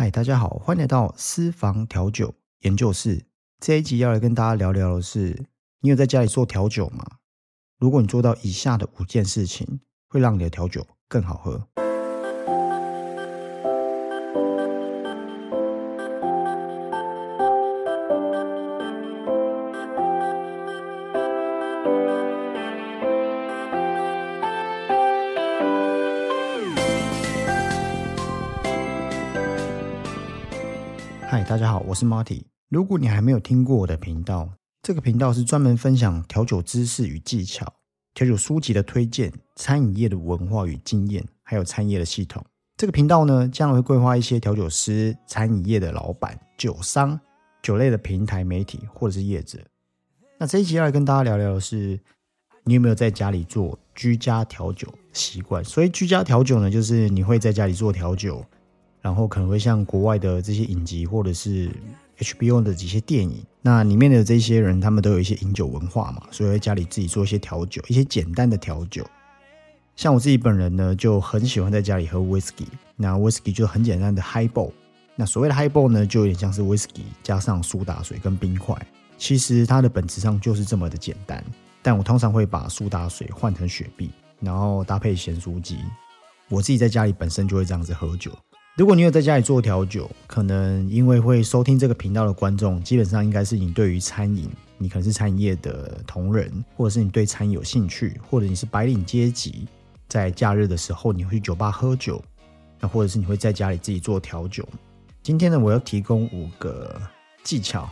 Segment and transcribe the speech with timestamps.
[0.00, 3.26] 嗨，大家好，欢迎来到私房调酒研究室。
[3.58, 5.46] 这一集要来跟大家聊聊的是，
[5.80, 7.04] 你有在家里做调酒吗？
[7.80, 11.66] 如果你做到以下的五件事情，会让你的调酒更好喝。
[31.98, 32.44] 是 Marty。
[32.68, 34.48] 如果你还没有听过我的频道，
[34.82, 37.66] 这个频道是专门分享调酒知识与技巧、
[38.14, 42.44] 调酒书籍的推荐、餐饮业的文化与经验，还有餐业的系统。
[42.76, 47.18] 这个频道呢，将会规划一些调酒师、餐饮业的老板、酒商、
[47.60, 49.58] 酒类的平台媒体或者是业者。
[50.38, 51.98] 那这一集要来跟大家聊聊的是，
[52.62, 55.64] 你有没有在家里做居家调酒习惯？
[55.64, 58.44] 所以居家调酒呢，就是你会在家里做调酒。
[59.00, 61.70] 然后可能会像国外的这些影集，或者是
[62.18, 69.06] HBO 的这些电影，那里面的这些人，他们都有一些饮酒文化嘛，所以在家里自己做一些调酒，一些简单的调酒。
[69.96, 74.70] 像我自己本人呢，就很喜欢在家里喝 whisky，那 whisky 就很简单的 highball。
[75.16, 78.76] 那所谓的 highball 呢，就有点像是 whisky 加上苏打水跟冰块，
[79.16, 81.44] 其实它的本质上就是这么的简单。
[81.82, 84.10] 但我通常会把苏打水换成雪碧，
[84.40, 85.78] 然后搭配咸酥鸡。
[86.48, 88.30] 我自己在家里本身就会这样子喝酒。
[88.78, 99.66] 如果你有在家里做调酒，可能因为会收听这个频道的观众，基本上应该是你对于餐饮，你可能是餐饮业的同仁，或者是你对餐饮有兴趣，或者你是白领阶级，
[100.06, 102.22] 在假日的时候你会去酒吧喝酒，
[102.78, 104.64] 那或者是你会在家里自己做调酒。
[105.24, 107.02] 今天呢，我要提供五个
[107.42, 107.90] 技巧，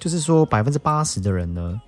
[0.00, 1.78] 就是说百分之八十的人呢，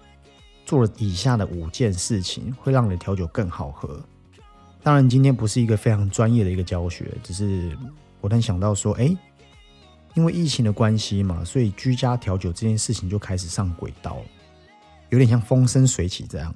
[0.67, 3.99] 做了以下的五件事情，会让你的调酒更好喝。
[4.83, 7.75] 当然，今天不是一个非常专业的一个教学，只是。
[8.27, 9.17] 我突然想到说，哎，
[10.15, 14.19] 因为疫情的关系嘛，所以居家调酒这件事情就开始上轨道，
[15.11, 16.53] 有点像风生水起这样。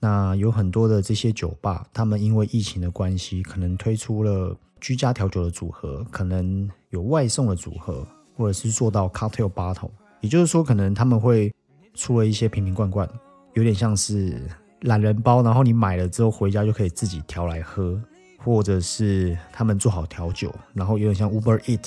[0.00, 9.90] 那有很多的这些酒吧，他们因为疫情的关系，可能推出了居家调酒的组合，可能有外送的组合，或者是做到 cocktail bottle，
[10.22, 11.54] 也就是说，可能他们会
[11.92, 13.06] 出了一些瓶瓶罐罐，
[13.52, 14.40] 有点像是
[14.80, 18.02] 懒人包，然后你买了之后回家就可以自己调来喝。
[18.44, 21.84] 或者是他们做好调酒，然后有点像 Uber Eat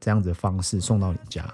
[0.00, 1.44] 这样子的方式送到你家。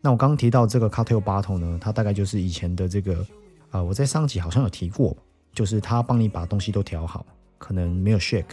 [0.00, 3.26] 那我刚刚提到这个 Cocktail Bottle 呢，它大概就是以前的这个，
[3.70, 5.16] 呃，我在上集好像有提过，
[5.52, 7.24] 就是他帮你把东西都调好，
[7.56, 8.44] 可能没有 Shake，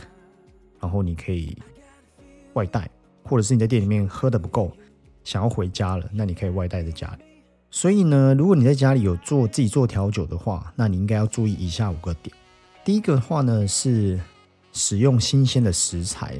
[0.79, 1.57] 然后你可以
[2.53, 2.89] 外带，
[3.23, 4.71] 或者是你在店里面喝的不够，
[5.23, 7.25] 想要回家了，那你可以外带在家里。
[7.69, 12.35] 所以呢，如果你在家里有做自己做调酒的话，那你应该要注意以下五个点。
[12.83, 14.19] 第一个的话呢是。
[14.75, 16.37] 使用新鲜的食材，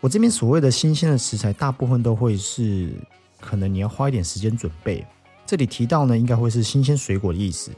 [0.00, 2.90] 我这边所谓的新鲜的食材，大部分都会是
[3.38, 5.06] 可能你要花一点时间准备。
[5.44, 7.70] 这里提到呢，应该会是新鲜水果的意思。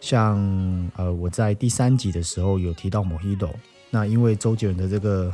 [0.00, 0.36] 像
[0.96, 3.50] 呃，我在第三集的时候有提到 Mojito，
[3.88, 5.32] 那因为周杰伦的这个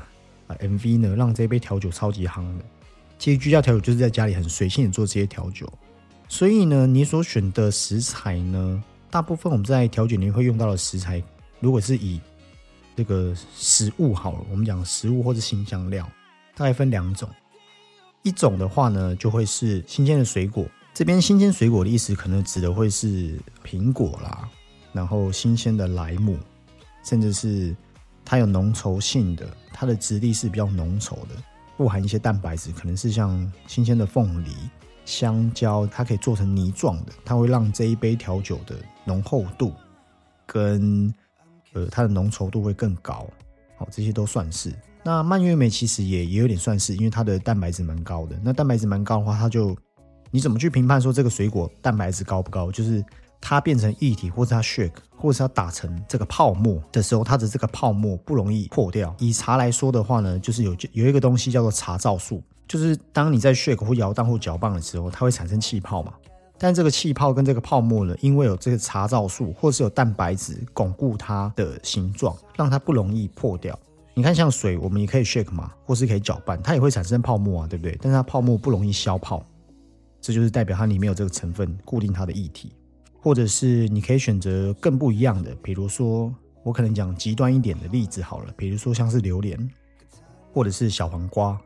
[0.49, 2.65] MV 呢，让这杯调酒超级夯的。
[3.19, 5.67] 其实居家调酒就是在家里很随性的做这些调酒，
[6.29, 11.23] 所以呢，你所选的食材呢，大部分我们在调酒里面会用到的食材，
[11.61, 12.21] 如果是以
[12.97, 16.11] 这个食物好了，我们讲食物或者新香料，
[16.57, 17.29] 大概分两种。
[18.23, 20.67] 一种的话呢，就会是新鲜的水果。
[20.95, 24.49] 这边新鲜水果的意思，可能指的会是苹果啦，
[24.95, 26.39] 然后新鲜的莱姆，
[27.05, 27.77] 甚至是
[28.25, 31.37] 它有浓稠性的，它的质地是比较浓稠的，
[31.77, 34.51] 富含一些蛋白质，可能是像新鲜的凤梨、
[35.05, 38.75] 香蕉，它可以做成泥状的，它会让这一杯调酒的
[39.05, 39.75] 浓厚度
[40.47, 41.15] 跟。
[41.77, 43.27] 呃，它的浓稠度会更高，
[43.77, 44.73] 好，这些都算是。
[45.05, 48.35] 那蔓越莓其实也也有点算是，因为它的蛋白质蛮高的。
[48.43, 49.77] 那蛋白质蛮高的话，它就
[50.31, 52.73] 你怎么去评判说这个水果蛋白质高不高？
[52.73, 53.05] 就是
[53.39, 59.15] 它变成液体，或者它 shake，或者它打成这个泡沫的时候，它的这个泡沫不容易破掉。
[59.19, 66.15] 以茶来说的话呢，就是有有一个东西叫做茶皂素，就是当你在 shake 或摇荡或搅拌的时候，它会产生气泡嘛。
[66.59, 73.79] 但这个气泡跟这个泡沫呢，因为有这个茶皂素，或是有蛋白质巩固它的形状，让它不容易破掉。
[74.15, 77.99] 你看，像水，我们也可以 shake 嘛，或是可以搅拌，它也会产生泡沫啊，对不对？
[78.01, 79.45] 但是它泡沫不容易消泡，
[80.21, 82.73] 这就是代表它里面有这个成分固定它的液体。
[83.21, 86.33] 或者是你可以选择更不一样的，比如说
[86.63, 89.69] 我可能讲极端一点的例子好了，比如说像是榴莲，
[90.55, 91.61] 或者是小黄瓜，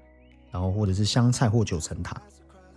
[0.51, 2.21] 然后或者是香菜或九层塔。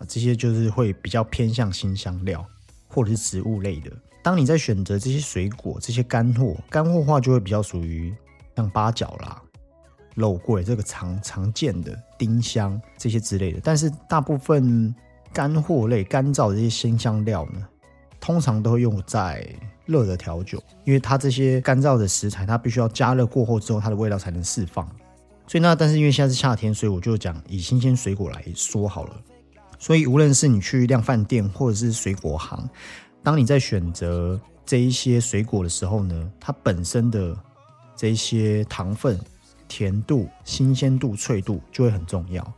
[0.08, 2.46] 这些就是会比较偏向新香料
[2.88, 3.92] 或者是植物类的。
[4.22, 8.16] 当你在选择这些水果、这些干货，干货话就会比较属于
[8.56, 9.42] 像八角啦，
[10.16, 14.96] 肉桂这个常常见的丁香这些之类的，但是大部分
[15.34, 17.68] 干货类、干燥的这些鲜香料呢，
[18.20, 19.46] 通常都会用在
[19.86, 24.88] 热的调酒，因为它这些干燥的食材，它必须要加热过后之后，它的味道才能释放。
[25.46, 29.22] 所以那但是因为现在是夏天，所以我就讲以新鲜水果来说好了。
[29.84, 32.70] 所以无论是你去量饭店或者是水果行，
[33.22, 37.38] 当你在选择这一些水果的时候呢，它本身的
[37.94, 39.20] 这一些糖分。
[39.66, 42.54] 甜度、新鲜度、脆度就会很重要。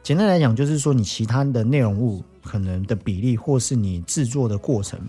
[0.00, 5.00] 简单来讲，就是说你其他的内容物可能的比例，或是你制作的过程，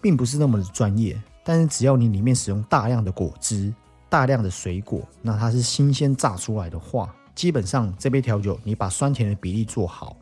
[0.00, 1.20] 并不是那么的专业。
[1.44, 3.74] 但是只要你里面使用大量的果汁、
[4.08, 10.16] 大量的水果，那它是新鲜榨出来的话，基本上这杯调酒你把酸甜的比例做好，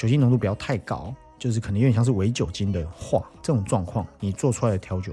[0.00, 5.12] 酒精浓度不要太高，就是可能有点像是伪酒精的话，这种状况你做出来的调酒，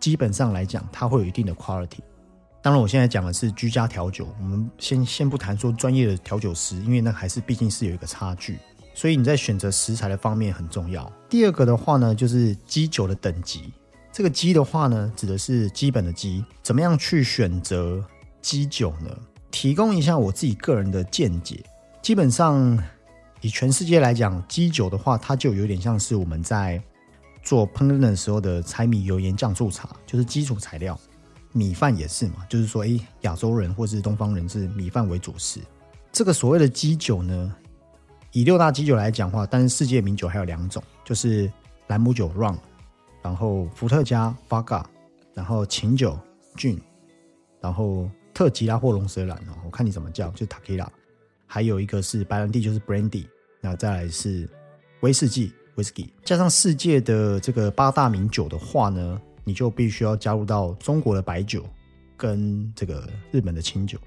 [0.00, 2.00] 基本上来讲它会有一定的 quality。
[2.60, 4.26] 当然，我现在讲的是居家调酒。
[4.40, 8.58] 我们先先不谈说专业的调酒师，因为那还是毕竟是有一个差距。
[8.92, 11.08] 所以你在选择食材的方面很重要。
[11.28, 13.72] 第二个的话呢，就是基酒的等级。
[14.10, 16.44] 这个基的话呢，指的是基本的基。
[16.60, 18.04] 怎么样去选择
[18.40, 19.16] 基酒呢？
[19.52, 21.64] 提供一下我自己个人的见解。
[22.02, 22.76] 基本上，
[23.42, 26.82] 以全世界来讲，基酒的话，它就有点像是我们在
[27.42, 30.98] 做烹饪的时候的柴米油盐酱醋茶，就是基础材料。
[31.54, 35.60] 米饭也是嘛，就是说，哎，亚洲人或是东方人是米饭为主食。
[36.10, 37.54] 这个所谓的基酒呢，
[38.30, 41.52] 以六大基酒来讲话，但是世界名酒还有两种，就是
[41.88, 42.56] 兰姆酒 （Rum），
[43.22, 44.84] 然后伏特加 （Vodka），
[45.34, 46.18] 然后琴酒
[46.56, 46.78] （Gin），
[47.60, 50.86] 然后特吉拉或龙舌兰哦，我看你怎么叫，就 Tequila。
[51.52, 53.26] 还有一个是白兰地，就是 Brandy，
[53.60, 54.48] 然后再来是
[55.00, 59.20] 威士忌 （Whisky），加上世界的这个八大名酒的话呢。
[59.44, 61.64] 你就必须要加入到中国的白酒
[62.16, 63.98] 跟这个日本的清酒，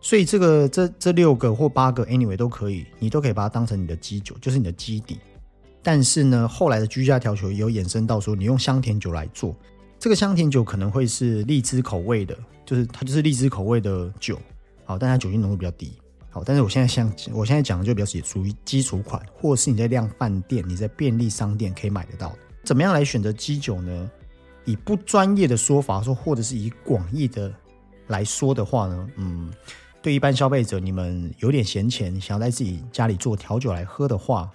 [0.00, 5.18] 所以这个这这六个或八个 anyway 都可以，你都可以把它当成你的基酒，就是你的基底。
[5.82, 9.56] 但是呢，后来的居家调酒有衍生到说，你用香甜酒来做，
[9.98, 14.38] 这个香甜酒可能会是荔枝口味的，就是它就是荔枝口味的酒，
[14.84, 15.98] 好，但它酒精浓度比较低，
[16.34, 22.36] 好，但是我现在像我现在讲的就比较属于基础款，或是你在量饭店、你在便利商店可以买得到。
[22.64, 24.10] 怎么样来选择基酒呢？
[24.64, 27.54] 以不专业的说法说，或者是以广义的
[28.08, 29.48] 来说的话呢，嗯，
[30.02, 34.50] 对一般消费者，你们有点闲钱，想要在自己家里做调酒来喝的话，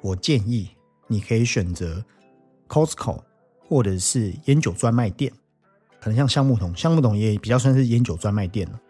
[0.00, 0.70] 我建议
[1.06, 2.02] 你可以选择
[2.66, 3.20] Costco
[3.58, 5.30] 或者是烟酒专卖店，
[6.00, 8.80] 可能像橡木桶，橡木桶也比较算是烟酒专卖店了。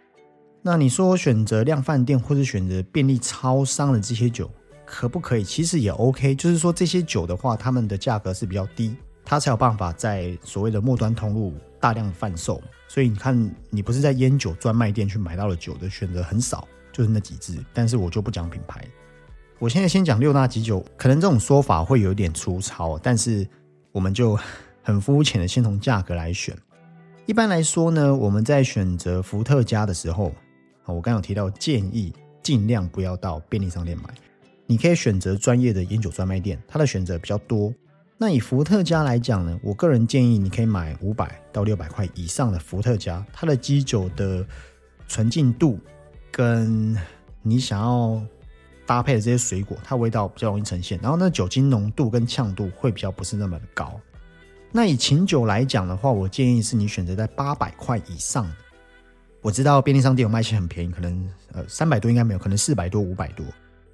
[0.62, 4.50] 那你说选择量饭店或者选择便利超商的这些酒，
[4.84, 5.44] 可不可以？
[5.44, 8.96] 其实也 OK，就是说这些酒的话，他们的价格是比较低。
[9.24, 17.58] 它才有办法在所谓的末端通路大量贩售，所以你看，你不是在烟酒专卖店去买到的酒的选择很少，就是那几支。
[17.74, 18.82] 但是我就不讲品牌，
[19.58, 23.46] 我现在先讲六大基酒，可能这种说法会有点粗糙，但是
[23.92, 24.34] 我们就
[24.82, 26.56] 很肤浅的先从价格来选。
[27.26, 30.32] 一般来说呢，我们在选择伏特加的时候，
[30.92, 32.12] 我刚有提到建议
[32.42, 34.04] 尽量不要到便利商店买，
[34.66, 37.72] 你可以选择专业的烟酒专卖店，它的选择比较多。
[38.16, 44.44] 那以伏特加来讲呢，我个人建议你可以买五百到六百块以上的伏特加，它的基酒的
[45.06, 45.78] 纯净度
[46.32, 46.96] 跟
[47.42, 48.20] 你想要
[48.86, 50.98] 搭配的这些水果，它味道比较容易呈现。
[51.00, 54.00] 然后那酒精浓度跟呛度会比较不是那么的高。
[54.72, 58.50] 那以琴酒来讲的话，我建议是你选择在八百块以上。
[59.48, 63.46] 我知道便利商店有卖些很便宜，可能呃三百多应该没有，可能四百多五百多。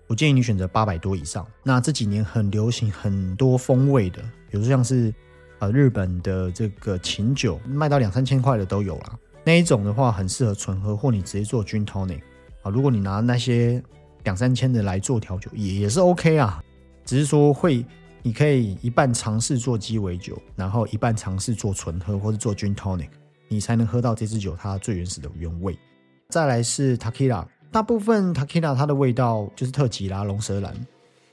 [0.09, 1.47] 我建议你选择八百多以上。
[1.63, 4.21] 那这几年很流行很多风味的，
[4.51, 5.15] 比如说像是
[5.61, 9.17] 呃日本的这个琴酒，卖到两三千块的都有了。
[9.45, 12.23] 那一种的话，很适合纯喝，或你直接做 gin tonic
[12.63, 12.69] 啊。
[12.69, 13.81] 如果你拿那些
[14.25, 16.61] 两三千的来做调酒，也也是 OK 啊。
[17.05, 17.87] 只是说会，
[18.23, 23.11] 你可以一半尝试做鸡尾酒，然后一半尝试做纯喝或者做 gin tonic，
[23.55, 25.79] 你才能喝到这支酒它最原始的原味。
[26.29, 27.49] 再来是 t a k i l a。
[27.71, 30.75] 大部分 t a k i l a 它的味道就是特吉拉、龙舌兰，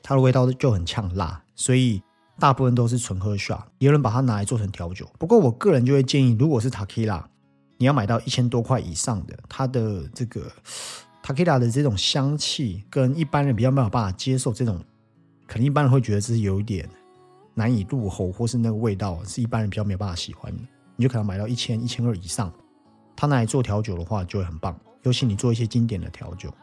[0.01, 2.01] 它的味道就很呛辣，所以
[2.39, 3.61] 大部分都是纯喝 shot。
[3.79, 7.29] 有人把它拿来做成调酒，不过我个人就会建议，如果是 t a k i l a
[7.77, 10.41] 你要买到一千多块以上的，它的这个
[11.21, 14.83] t a k i l a 的这种香气，跟一般人比较没有办法接受，这种
[15.47, 16.89] 可能一般人会觉得这是有一点
[17.53, 20.63] 难以入喉，或是那个味道是一般人比较没有办法喜欢的，
[21.01, 22.53] 你就可能买到一千、一千二以上，
[23.15, 24.79] 它拿来做调酒的话就会很棒。
[25.01, 26.53] 尤其你做一些经典的调酒，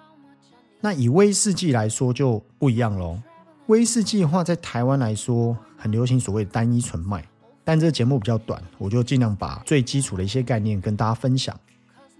[0.80, 3.21] 那以威士忌来说就不一样喽。
[3.66, 7.26] 威士忌的话，在台湾来说很流行所谓单一纯麦，
[7.64, 11.59] 但这个节目比较短，我就尽量把最基础的一些概念跟大家分享。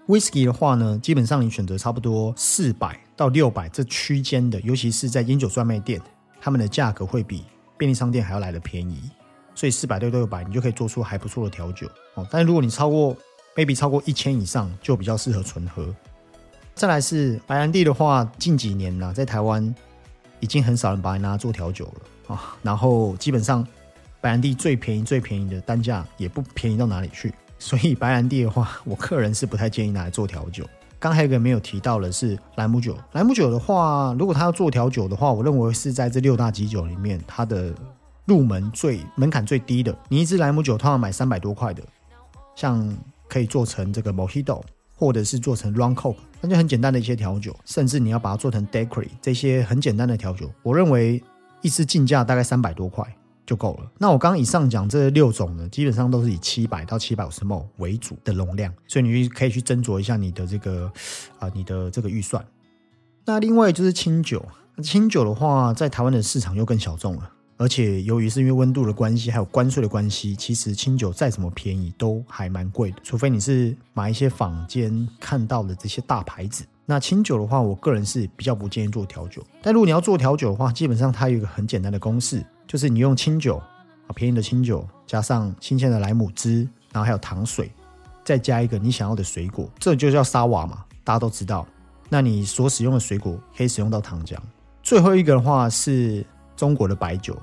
[0.09, 6.03] Whisky 的话呢，基本上你选择差不多四百到六百这区间的，尤其是在烟酒专卖店，
[6.41, 7.45] 他们的价格会比
[7.77, 9.09] 便利商店还要来的便宜。
[9.59, 12.25] 所以四百到六百，你就可以做出还不错的调酒哦。
[12.31, 13.17] 但是如果你超过
[13.57, 15.93] maybe 超过一千以上，就比较适合纯喝。
[16.77, 19.75] 再来是白兰地的话，近几年呢，在台湾
[20.39, 22.57] 已经很少人把它拿做调酒了啊。
[22.63, 23.67] 然后基本上
[24.21, 27.35] 白兰地最便宜最便宜的单价也不便宜到哪里去。
[27.59, 30.65] 所以白兰地的话，我个人是不太建议拿来做调酒。
[31.01, 32.97] 刚还有一个没有提到的是兰姆酒。
[33.11, 37.75] 兰姆酒的话，如果他要做调酒的话，我认为是在这六大基酒里面，它的
[38.29, 39.93] 入门最门槛最低的。
[40.09, 41.83] 你一支莱姆酒通常买三百多块的，
[42.55, 44.63] 像可以做成这个 Mojito，
[44.95, 47.57] 或者是做成 Rum Coke，那就很简单的一些调酒。
[47.65, 51.21] 甚至你要把它做成 Daiquiri，这些很简单的调酒，我认为
[51.63, 53.05] 一支进价大概三百多块。
[53.47, 53.91] 就够了。
[53.97, 60.93] 那我刚刚以上讲这六种呢，基本上都是以七百到七百五十 ml 为主的容量，所以你可以去斟酌一下你的这个
[61.39, 62.45] 啊，你的这个预算。
[63.25, 64.45] 那另外就是清酒，
[64.83, 76.65] 清酒的话，在台湾的市场又更小众了，而且由于是因为温度的关系，还有关税的关系，其实清酒再怎么便宜都还蛮贵的，除非你是买一些坊间看到的这些大牌子。
[76.87, 82.43] 那清酒的话，我个人是比较不建议做调酒，但如果你要做调酒的话，基本上它有一个很简单的公式。
[82.67, 86.61] 就是你用清酒啊，便宜的清酒，加上新鲜的莱姆汁，
[86.93, 87.73] 然后还有糖水，
[88.23, 91.67] 再加一个你想要的水果，这就叫沙瓦嘛，大家都知道。
[92.09, 94.37] 那你所使用的水果可以使用到糖浆。
[94.83, 96.25] 最后一个的话是
[96.57, 97.37] 中国的白酒。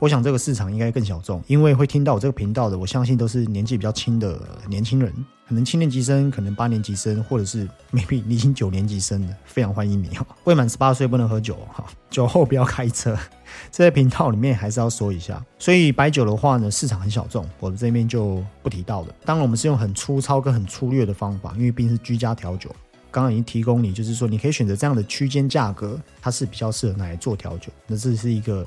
[0.00, 5.12] 我想这个市场应该更小众，因为会听到我这个频道的，我相信都是年纪比较轻的年轻人，
[5.46, 10.26] 可能七年级生，可能八年级生，或者是 maybe 你已经九年级生的，非常欢迎你哈。
[10.44, 13.14] 未满十八岁不能喝酒哈，酒后不要开车。
[13.70, 19.14] 这些频道里面还是要说一下，所以白酒的话呢，市场很小众，我们这边就不提到了。
[19.26, 22.74] 当然，我们是用很粗糙跟很粗略的方法，因为毕竟是居家调酒，
[23.10, 27.70] 刚刚已经提供你，就是说你可以选择这样的区间价格，它是比较适合拿来做调酒。
[27.86, 28.66] 那这是一个。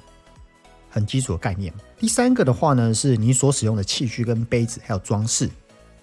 [0.94, 1.74] 很基础的概念。
[1.98, 5.50] 第三个的话呢，是你所使用的器具跟杯子还有装饰。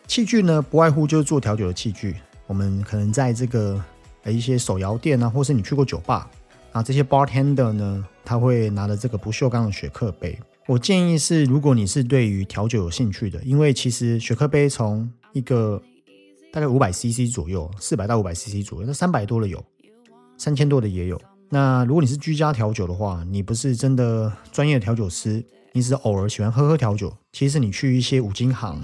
[0.08, 2.16] 器具呢，不外乎就是做调酒的器具。
[2.48, 3.80] 我们可能在这个
[4.24, 6.28] 呃一些手摇店啊，或是你去过酒吧
[6.72, 10.36] 啊，这些 bartender 呢，他会拿着这个不锈钢的雪克杯。
[10.66, 15.80] 我建议是，如果你是对于调酒有兴趣的，因为其实雪克杯从一个
[16.52, 19.64] 大概五百 CC 左右，四百到五百 CC 左右，那三百多的有，
[20.36, 21.20] 三千多的也有。
[21.52, 27.12] 那如果你是居家调酒的话，你不是真的专业的调酒师，你只是偶尔喜欢喝喝调酒。
[27.32, 28.80] 其实你去一些五金行，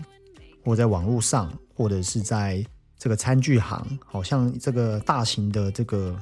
[0.64, 2.64] 或者在网络上，或者是在
[2.98, 6.16] 这个餐具行，好像这个大型的这个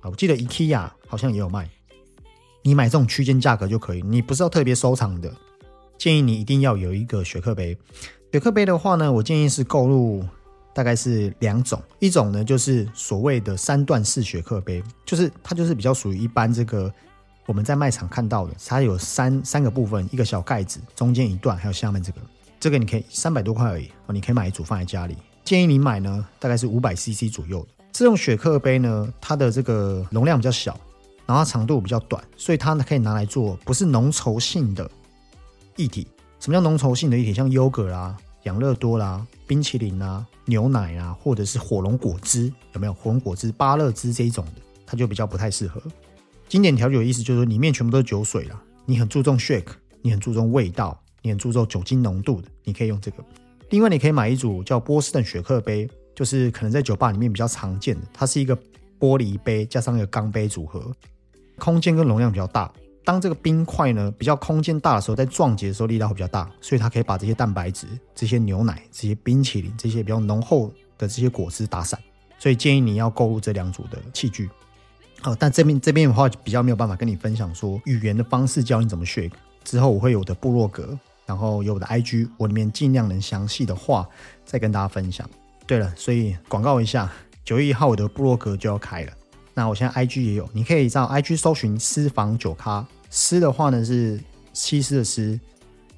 [0.00, 1.68] 啊，我记得 IKEA 好像也有卖。
[2.62, 4.02] 你买这种区间价格就可以。
[4.02, 5.34] 你不是要特别收藏的，
[5.98, 7.76] 建议你一定要有一个雪克杯。
[8.30, 10.24] 雪克杯的话呢，我建议是购入。
[10.80, 16.90] 大概是两种，一种呢就是所谓的三段式雪克杯，就是它就是比较属于一般这个
[17.44, 22.20] 我们在卖场看到的，它有三三个部分，一个小盖子，中间一段，还有下面这个，
[22.58, 25.14] 这个你可以三百多块而已哦，你可以买一组放在家里。
[25.44, 30.74] 建议你买呢，大概是五百 CC 左右这种雪克杯呢，它的这个容量比较小，
[31.26, 34.90] 然后长度比较短，所以它呢可以拿来做不是浓稠性的
[35.76, 36.08] 液体。
[36.38, 37.34] 什么叫浓稠性的液体？
[37.34, 38.16] 像优格啦。
[38.44, 44.52] 养乐多啦、冰淇淋啊、牛奶啊，或者是火龙果汁，有没有火龙果汁、芭乐汁这一种的，
[44.86, 45.80] 它就比较不太适合。
[46.48, 48.60] 经典调酒的意思就是说，里面全部都是酒水啦。
[48.86, 53.24] 你很注重 shake，你很注重味道，你很注重酒精浓度的，你可以用这个。
[53.68, 58.56] 另外，你可以买一组叫波士顿雪克杯，就是可能在酒吧里面比较常见的，它是一个
[58.98, 60.90] 玻璃杯加上一个钢杯组合，
[61.56, 62.72] 空间跟容量比较大。
[63.04, 71.98] 当这个冰块呢比较空间大的时候，在撞击的时候力道会比较大，所以它可以把这些蛋白质、这些牛奶、这些冰淇淋、这些比较浓厚的这些果汁打散。
[72.38, 74.48] 所以建议你要购入这两组的器具。
[75.20, 79.32] 好，但这边这边的话比较没有办法跟你分享说语言的方式教你怎么 shake。
[79.64, 84.08] 之后我会有的部落格，然后有我的 IG，我里面尽量能详细的话
[84.44, 85.28] 再跟大家分享。
[85.66, 87.12] 对了，所以广告一下，
[87.44, 89.12] 九月一号我的部落格就要开了。
[89.54, 92.86] 那我现在 I G 也有，你可以在 I G 搜寻私房酒咖。
[93.10, 94.20] 私的话呢是
[94.52, 95.38] 西施的私，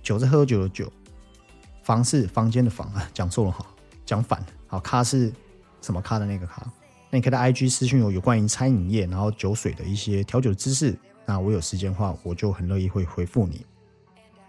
[0.03, 0.91] 酒是喝酒的酒，
[1.83, 3.67] 房是房间的房啊，讲错了哈，
[4.07, 4.47] 讲反了。
[4.67, 5.31] 好，咖是
[5.83, 6.63] 什么咖的那个咖？
[7.11, 10.97] 那你可以在 I G 私讯我有关于餐饮业然后酒水的一些调酒知识。
[11.27, 13.65] 那我有时间的话，我就很乐意会回复你。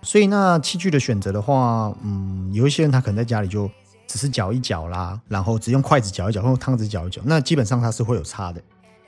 [0.01, 3.69] 所以那器具的选择的话，嗯，有一些人他可能在家里就
[4.07, 8.61] 只是搅一搅啦，然后只用筷子搅一搅，或用汤匙搅一搅，那基本上它是会有差的。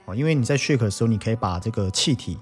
[0.05, 2.37] 哦，因为你在 shake 的时候，你可以把这个气体，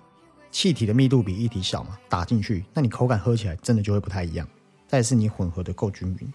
[0.52, 4.48] 气体的密度比液体小嘛，打进去，那你口感喝起来真的就会不太一样。
[4.88, 6.34] 再是你混合的够均匀。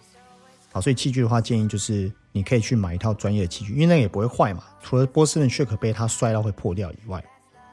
[0.71, 4.63] 好，所以器具的话，建议就是你可以去买一套专业的器具，因为那个也不会坏嘛。
[4.81, 7.23] 除了波士顿雪可杯它摔到会破掉以外，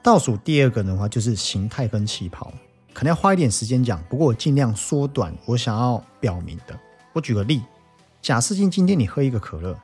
[0.02, 2.52] 倒数第二个的话就是形态跟气泡，
[2.94, 6.78] 可能要花一点时间讲，不过我尽量缩短我想要表明的。
[7.12, 7.62] 我举个例，
[8.22, 9.76] 假设今今天你喝一个可乐，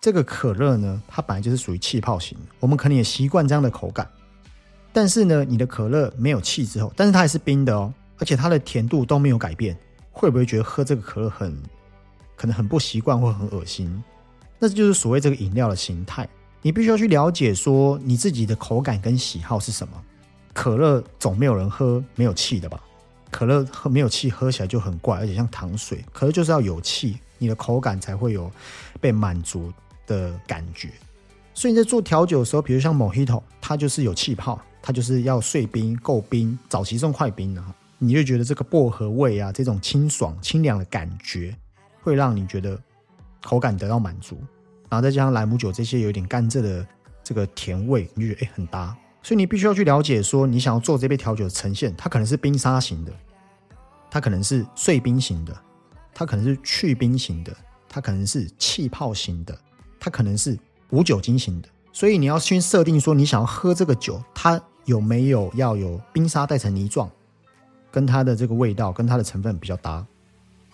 [0.00, 4.08] 这个可乐呢，它本来就是属于气泡型，我们可能也习惯这样的口感。
[4.92, 9.76] 但是呢，你的可乐没有气之后，但是它还是冰的哦，而且它的甜度都没有改变，
[10.12, 11.60] 会不会觉得喝这个可乐很？
[12.36, 14.02] 可能很不习惯或很恶心，
[14.60, 16.28] 那这就是所谓这个饮料的形态。
[16.62, 20.00] 你必须要去了解说你自己的口感跟喜好是什么。
[20.52, 22.80] 可乐总没有人喝没有气的吧？
[23.32, 26.04] 可乐喝没有气喝起来就很怪，而且像糖水。
[26.12, 28.48] 可乐就是要有气，你的口感才会有
[29.00, 29.72] 被满足
[30.08, 30.90] 的感觉。
[31.54, 37.64] 所以你在做调酒的时候，比如像 Mojito，它就是有气泡，它就是要碎冰够冰，早期送快冰的，
[37.98, 41.56] 你就觉得这个薄荷味啊，这种清爽清凉的感觉。
[42.00, 42.80] 会让你觉得
[43.42, 44.38] 口感得到满足，
[44.88, 46.86] 然后再加上莱姆酒这些有点甘蔗的
[47.22, 48.96] 这个甜味，你就觉得哎很搭。
[49.22, 53.12] 所以你必须要去了解说，你想要做这杯调酒的呈现，它可能是冰沙型的，
[54.10, 55.54] 它可能是碎冰型的，
[56.14, 57.54] 它可能是去冰型的，
[57.88, 59.58] 它可能是气泡型的，
[59.98, 60.58] 它可能是
[60.90, 61.68] 无酒精型的。
[61.92, 67.10] 所以你要先设定说，你想要喝这个酒，它有没有要有冰沙带成泥状，
[67.90, 70.06] 跟它的这个味道跟它的成分比较搭，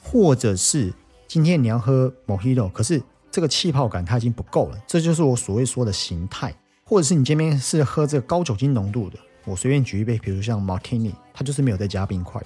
[0.00, 0.92] 或者是。
[1.26, 6.54] 今天你要喝 Mojito，可是这个气泡感它已经不够了，这就是我所谓说的形态。
[6.84, 12.40] 或者是你今天是喝这个高酒精浓度的，我随便举一杯，比如像 Martini，它就是没有再加冰块。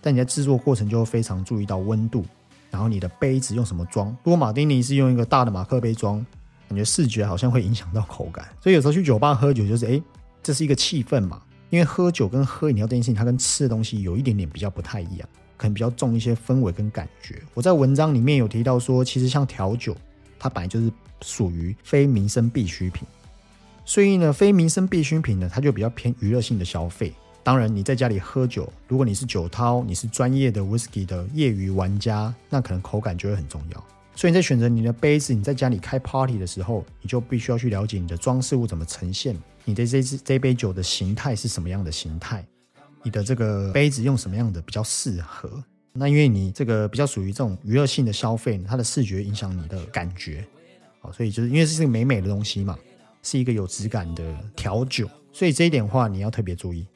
[0.00, 2.24] 但你在制作过程就会非常注意到温度，
[2.70, 4.08] 然后你的杯子用什么装。
[4.22, 6.24] 如果马丁尼是用一个大的马克杯装，
[6.68, 8.48] 感觉视觉好像会影响到口感。
[8.60, 10.02] 所以有时候去酒吧喝酒就是，哎，
[10.42, 11.42] 这是一个气氛嘛。
[11.68, 15.28] 因为喝酒跟喝饮料这件事情，它跟吃的东西有一点点比较不太一样。
[15.56, 17.38] 可能比较重一些氛围跟感觉。
[17.52, 19.94] 我在文章里面有提到说，其实像调酒，
[20.38, 23.06] 它本来就是属于非民生必需品，
[23.84, 27.12] 所以呢，非民生必需品呢，它就比较偏娱乐性的消费。
[27.42, 33.84] 当然，你在家里喝酒，如果你是酒饕，你是专业的 whisky 的业余玩家，那可能口感就会很重要。
[34.14, 42.44] 所以你在选择你的杯子，你在家里开 party 的时候，你就必须要去了解你的装饰物怎么呈现，你的这这杯酒的形态是什么样的形态。
[43.02, 45.64] 你的这个杯子用什么样的比较适合？
[45.94, 50.46] 那因为你这个比较属于这种娱乐性的消费，它的视觉影响你的感觉，
[51.00, 52.78] 好，所以就是因为是个美美的东西嘛，
[53.22, 54.22] 是一个有质感的
[54.54, 56.86] 调酒，所以这一点话你要特别注意。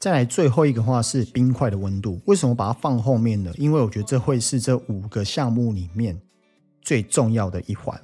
[0.00, 3.52] 再来最后一个话是冰块的温度，为什么把它放后面呢？
[3.58, 6.18] 因为我觉得这会是这五个项目里面
[6.80, 8.00] 最重要的一环。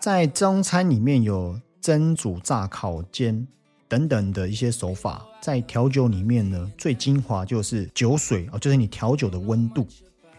[0.00, 3.46] 在中餐里面有蒸、煮、炸、烤、煎。
[3.88, 9.86] 等等的一些手法，在调酒里面呢，最精华就是酒水哦，就是你调酒的温度。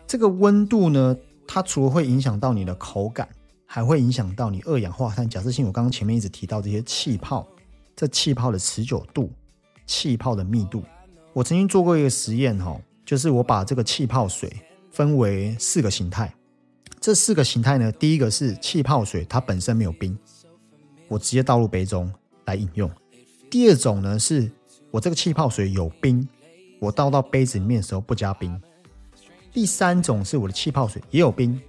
[0.07, 1.15] 这个温度呢，
[1.47, 3.29] 它除了会影响到你的口感，
[3.67, 5.29] 还会影响到你二氧化碳。
[5.29, 7.47] 假设性，我刚刚前面一直提到这些气泡，
[7.95, 9.31] 这气泡的持久度、
[9.85, 10.83] 气泡的密度。
[11.33, 14.51] 我曾经做过一个实验哈，就是我把这个气泡水
[14.91, 16.33] 分为四个形态。
[16.99, 20.17] 这四个形态呢，第一个是气泡水，它本身没有冰，
[21.07, 22.11] 我直接倒入杯中
[22.45, 22.89] 来饮用。
[23.49, 24.49] 第二种呢，是
[24.89, 26.25] 我这个气泡水有冰，
[26.79, 28.61] 我倒到杯子里面的时候不加冰。
[29.51, 31.59] 第三种是我的气泡水也有冰，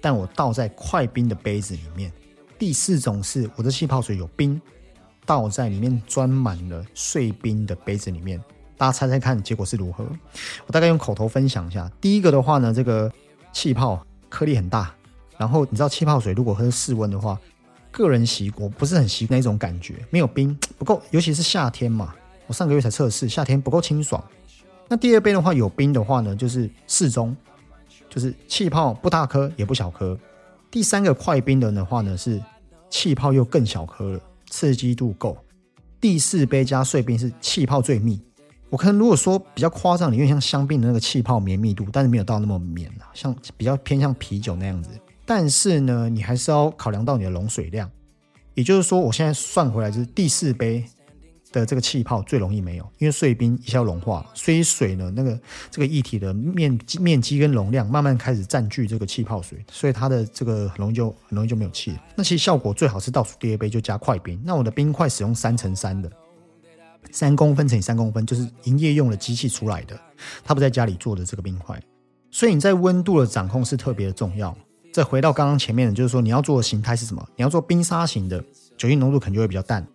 [0.00, 2.12] 但我倒在快冰的杯子里面。
[2.58, 4.60] 第四种是我的气泡水有冰，
[5.28, 8.42] 倒在里面装满了碎冰的杯子里面。
[8.78, 10.06] 大家猜猜看结果是如何？
[10.66, 11.90] 我大概用口头分享一下。
[12.00, 13.12] 第一个的话呢，这个
[13.52, 14.90] 气泡颗粒很大，
[15.36, 17.38] 然后你知道气泡水如果喝室温的话。
[17.90, 22.14] 个人习我不是很习那种感觉，没有冰不够，尤其是夏天嘛。
[22.46, 24.22] 我上个月才测试，夏天不够清爽。
[24.88, 27.34] 那第二杯的话有冰的话呢，就是适中，
[28.08, 30.16] 就是气泡不大颗也不小颗。
[30.70, 32.40] 第三个快冰的的话呢，是
[32.90, 35.36] 气泡又更小颗了，刺激度够。
[36.00, 38.20] 第四杯加碎冰是气泡最密。
[38.70, 44.90] 我可能如果说比较夸张，有点像香槟的那个气泡绵密度，但是没有到那么绵啊，像比较偏向啤酒那样子。
[45.24, 47.90] 但是呢，你还是要考量到你的溶水量，
[48.54, 50.84] 也就是说，我现在算回来就是第四杯
[51.52, 55.38] 的这个气泡最容易没有，因为碎冰一下融化，所以水呢，那个
[55.70, 61.96] 这个液体的面积面积跟容量慢慢开始占据这个气泡水，所以它的这个很容易就很容易就没有气。
[62.14, 66.10] 那其实效果最好是倒数第二杯就加快冰，那我的冰块使用三乘三的，
[67.10, 69.98] 三公分乘以三公分，就是营业用的机器出来的，
[70.44, 71.80] 它不在家里做的这个冰块，
[72.30, 74.56] 所以你在温度的掌控是特别的重要。
[74.90, 77.24] 再回到刚刚前面的，就是说你要做的形态是什么？
[77.36, 78.42] 你要做冰沙型的，
[78.76, 79.86] 酒精浓度可能就会比较淡，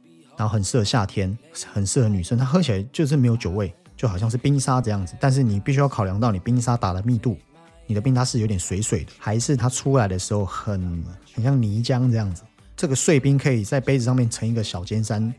[0.43, 1.37] 然后很适合夏天，
[1.71, 5.15] 很适合女生，它喝起来就是没有酒味，就好像是冰沙这样子。
[5.17, 7.37] 但是你必须要考量到你冰沙打的密度，
[7.87, 11.01] 你的冰它是有点水水的，还是它出来的时候很
[11.33, 12.43] 很像泥浆这样子？
[12.75, 15.33] 这个碎冰可以在杯子上面成一个小尖山。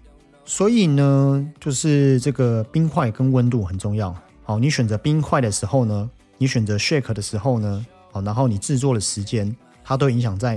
[0.46, 4.16] 所以呢，就是这个冰块跟温度很重要。
[4.44, 10.56] 好，你选择冰块的时候呢，你选择 shake 的时候呢，好，然后你制作的时间，它都影响在，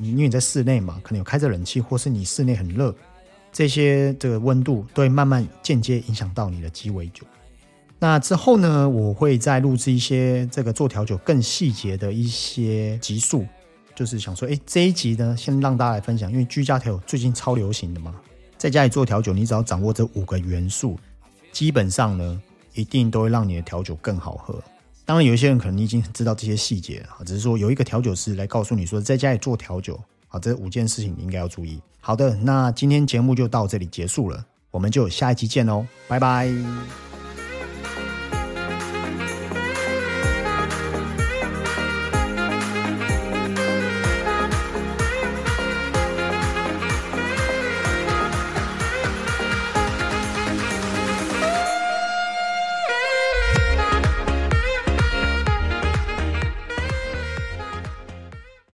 [0.00, 2.94] 因为你在室内嘛，可能有开着冷气，或是你室内很热，
[3.52, 7.26] 这些这个温度都会慢慢间接影响到你的鸡尾酒。
[7.98, 13.46] 那之后呢，我会再录制一些这个做调酒更细节的一些集数，
[13.94, 18.12] 就是想说，哎，这一集呢，先让大家来分享，因为居家调酒最近超流行的嘛。
[18.58, 20.98] 在家里做调酒，你只要掌握这五个元素，
[21.52, 22.42] 基本上呢，
[22.74, 24.60] 一定都会让你的调酒更好喝。
[25.04, 30.00] 当然，有一些人可能你已经知道这些细节了，只是说有一个调酒师来告诉你说，在家里做调酒，
[30.32, 31.80] 啊，这五件事情你应该要注意。
[32.00, 37.11] 好的，那今天节目就到这里结束了，我们就下一期见喽，拜拜。